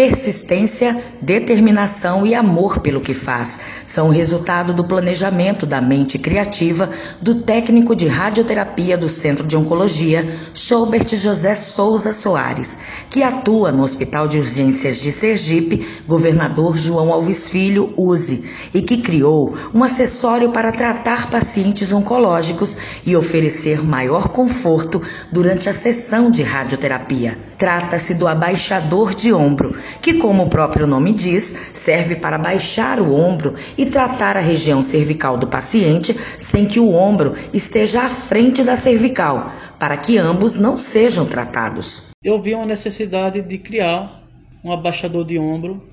Persistência, 0.00 0.98
determinação 1.20 2.24
e 2.24 2.34
amor 2.34 2.80
pelo 2.80 3.02
que 3.02 3.12
faz 3.12 3.60
são 3.84 4.08
o 4.08 4.10
resultado 4.10 4.72
do 4.72 4.82
planejamento 4.82 5.66
da 5.66 5.78
mente 5.78 6.18
criativa 6.18 6.88
do 7.20 7.42
técnico 7.42 7.94
de 7.94 8.08
radioterapia 8.08 8.96
do 8.96 9.10
Centro 9.10 9.46
de 9.46 9.58
Oncologia, 9.58 10.26
Schobert 10.54 11.14
José 11.14 11.54
Souza 11.54 12.14
Soares, 12.14 12.78
que 13.10 13.22
atua 13.22 13.70
no 13.70 13.82
Hospital 13.82 14.26
de 14.26 14.38
Urgências 14.38 15.02
de 15.02 15.12
Sergipe, 15.12 15.86
Governador 16.08 16.78
João 16.78 17.12
Alves 17.12 17.50
Filho, 17.50 17.92
USE, 17.94 18.42
e 18.72 18.80
que 18.80 19.02
criou 19.02 19.54
um 19.74 19.84
acessório 19.84 20.50
para 20.50 20.72
tratar 20.72 21.28
pacientes 21.28 21.92
oncológicos 21.92 22.74
e 23.04 23.14
oferecer 23.14 23.84
maior 23.84 24.30
conforto 24.30 25.02
durante 25.30 25.68
a 25.68 25.74
sessão 25.74 26.30
de 26.30 26.42
radioterapia. 26.42 27.49
Trata-se 27.60 28.14
do 28.14 28.26
abaixador 28.26 29.14
de 29.14 29.34
ombro 29.34 29.78
que, 30.00 30.14
como 30.14 30.44
o 30.44 30.48
próprio 30.48 30.86
nome 30.86 31.12
diz, 31.12 31.68
serve 31.74 32.16
para 32.16 32.38
baixar 32.38 32.98
o 32.98 33.12
ombro 33.14 33.54
e 33.76 33.84
tratar 33.84 34.34
a 34.34 34.40
região 34.40 34.82
cervical 34.82 35.36
do 35.36 35.46
paciente 35.46 36.16
sem 36.38 36.64
que 36.64 36.80
o 36.80 36.94
ombro 36.94 37.34
esteja 37.52 38.00
à 38.00 38.08
frente 38.08 38.62
da 38.62 38.76
cervical, 38.76 39.52
para 39.78 39.94
que 39.98 40.16
ambos 40.16 40.58
não 40.58 40.78
sejam 40.78 41.26
tratados. 41.26 42.08
Eu 42.24 42.40
vi 42.40 42.54
uma 42.54 42.64
necessidade 42.64 43.42
de 43.42 43.58
criar 43.58 44.22
um 44.64 44.72
abaixador 44.72 45.26
de 45.26 45.38
ombro 45.38 45.86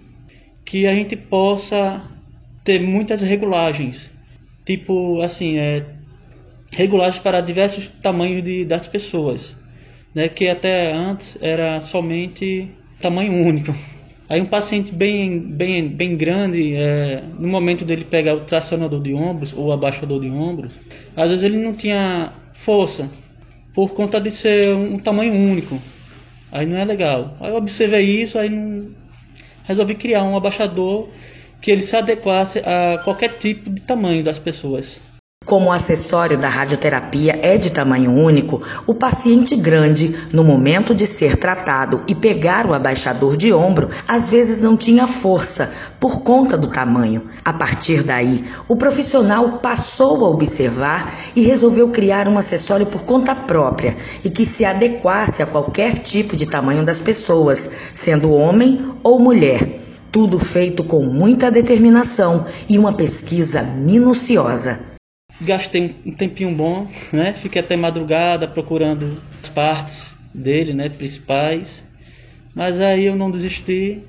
que 0.63 0.87
a 0.87 0.93
gente 0.93 1.17
possa 1.17 2.01
ter 2.63 2.79
muitas 2.79 3.21
regulagens, 3.21 4.09
tipo 4.65 5.21
assim, 5.21 5.57
é, 5.57 5.85
regulagens 6.71 7.21
para 7.21 7.41
diversos 7.41 7.89
tamanhos 7.89 8.41
de, 8.41 8.63
das 8.63 8.87
pessoas, 8.87 9.53
né, 10.17 10.27
que 10.27 10.49
até 10.49 10.91
antes 10.91 11.37
era 11.39 11.79
somente 11.79 12.71
tamanho 12.99 13.31
único. 13.33 13.71
Aí 14.27 14.41
um 14.41 14.47
paciente 14.47 14.91
bem, 14.91 15.37
bem, 15.37 15.87
bem 15.87 16.17
grande, 16.17 16.73
é, 16.73 17.21
no 17.37 17.47
momento 17.47 17.85
dele 17.85 18.03
pegar 18.03 18.33
o 18.33 18.39
tracionador 18.39 18.99
de 18.99 19.13
ombros 19.13 19.53
ou 19.53 19.71
abaixador 19.71 20.19
de 20.19 20.27
ombros, 20.27 20.73
às 21.15 21.29
vezes 21.29 21.43
ele 21.43 21.57
não 21.57 21.71
tinha 21.71 22.33
força 22.51 23.07
por 23.75 23.93
conta 23.93 24.19
de 24.19 24.31
ser 24.31 24.73
um 24.73 24.97
tamanho 24.97 25.35
único. 25.35 25.79
Aí 26.51 26.65
não 26.65 26.77
é 26.77 26.83
legal. 26.83 27.37
Aí 27.39 27.51
eu 27.51 27.55
observei 27.55 28.01
isso, 28.01 28.39
aí 28.39 28.49
não... 28.49 28.89
resolvi 29.65 29.93
criar 29.93 30.23
um 30.23 30.35
abaixador 30.35 31.09
que 31.61 31.69
ele 31.69 31.83
se 31.83 31.95
adequasse 31.95 32.57
a 32.65 33.01
qualquer 33.03 33.37
tipo 33.37 33.69
de 33.69 33.81
tamanho 33.81 34.23
das 34.23 34.39
pessoas. 34.39 34.99
Como 35.47 35.69
o 35.69 35.71
acessório 35.71 36.37
da 36.37 36.49
radioterapia 36.49 37.39
é 37.41 37.57
de 37.57 37.71
tamanho 37.71 38.11
único, 38.11 38.61
o 38.85 38.93
paciente 38.93 39.55
grande, 39.55 40.13
no 40.33 40.43
momento 40.43 40.93
de 40.93 41.07
ser 41.07 41.37
tratado 41.37 42.03
e 42.05 42.13
pegar 42.13 42.65
o 42.65 42.73
abaixador 42.73 43.37
de 43.37 43.53
ombro, 43.53 43.89
às 44.05 44.27
vezes 44.27 44.61
não 44.61 44.75
tinha 44.75 45.07
força 45.07 45.71
por 46.01 46.19
conta 46.19 46.57
do 46.57 46.67
tamanho. 46.67 47.27
A 47.45 47.53
partir 47.53 48.03
daí, 48.03 48.43
o 48.67 48.75
profissional 48.75 49.59
passou 49.59 50.25
a 50.25 50.29
observar 50.29 51.13
e 51.33 51.43
resolveu 51.43 51.87
criar 51.91 52.27
um 52.27 52.37
acessório 52.37 52.85
por 52.85 53.03
conta 53.03 53.33
própria 53.33 53.95
e 54.25 54.29
que 54.29 54.45
se 54.45 54.65
adequasse 54.65 55.41
a 55.41 55.45
qualquer 55.45 55.93
tipo 55.99 56.35
de 56.35 56.45
tamanho 56.45 56.83
das 56.83 56.99
pessoas, 56.99 57.69
sendo 57.93 58.33
homem 58.33 58.91
ou 59.01 59.17
mulher. 59.17 59.79
Tudo 60.11 60.37
feito 60.39 60.83
com 60.83 61.05
muita 61.05 61.49
determinação 61.49 62.43
e 62.67 62.77
uma 62.77 62.91
pesquisa 62.91 63.63
minuciosa 63.63 64.96
gastei 65.41 65.95
um 66.05 66.11
tempinho 66.11 66.51
bom, 66.51 66.87
né? 67.11 67.33
Fiquei 67.33 67.61
até 67.61 67.75
madrugada 67.75 68.47
procurando 68.47 69.21
as 69.41 69.49
partes 69.49 70.15
dele, 70.33 70.73
né, 70.73 70.89
principais. 70.89 71.83
Mas 72.55 72.79
aí 72.79 73.05
eu 73.05 73.15
não 73.15 73.29
desisti, 73.29 74.01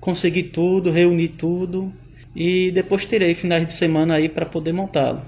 consegui 0.00 0.42
tudo, 0.42 0.90
reuni 0.90 1.28
tudo 1.28 1.92
e 2.34 2.70
depois 2.72 3.04
tirei 3.04 3.34
finais 3.34 3.66
de 3.66 3.72
semana 3.72 4.14
aí 4.14 4.28
para 4.28 4.46
poder 4.46 4.72
montá-lo. 4.72 5.22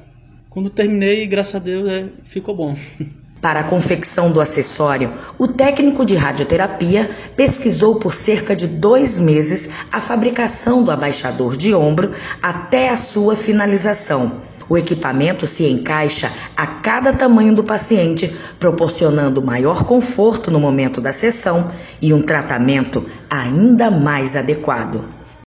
Quando 0.49 0.69
terminei, 0.69 1.27
graças 1.27 1.55
a 1.55 1.59
Deus, 1.59 1.89
é, 1.89 2.09
ficou 2.25 2.55
bom. 2.55 2.75
Para 3.41 3.61
a 3.61 3.65
confecção 3.65 4.31
do 4.31 4.39
acessório, 4.39 5.15
o 5.39 5.49
técnico 5.49 6.05
de 6.05 6.15
radioterapia 6.15 7.09
pesquisou 7.35 7.99
por 7.99 8.13
cerca 8.13 8.55
de 8.55 8.67
dois 8.67 9.19
meses 9.19 9.71
a 9.91 9.99
fabricação 9.99 10.85
do 10.85 10.91
abaixador 10.91 11.57
de 11.57 11.75
ombro 11.75 12.13
até 12.43 12.91
a 12.91 12.97
sua 12.99 13.35
finalização. 13.35 14.43
O 14.71 14.79
equipamento 14.79 15.49
se 15.49 15.67
encaixa 15.67 16.31
a 16.57 16.65
cada 16.65 17.13
tamanho 17.13 17.53
do 17.53 17.65
paciente, 17.65 18.33
proporcionando 18.57 19.43
maior 19.43 19.83
conforto 19.83 20.49
no 20.49 20.61
momento 20.61 21.01
da 21.01 21.13
sessão 21.13 21.73
e 22.01 22.15
um 22.15 22.23
tratamento 22.23 23.05
ainda 23.29 23.91
mais 23.91 24.37
adequado. 24.37 25.09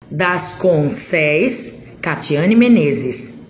Das 0.09 0.53
Conceias, 0.53 1.73
Catiane 2.01 2.55
Menezes. 2.55 3.40